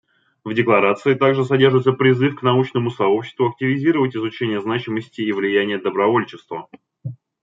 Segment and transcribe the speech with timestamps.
[0.43, 6.67] В декларации также содержится призыв к научному сообществу активизировать изучение значимости и влияния добровольчества.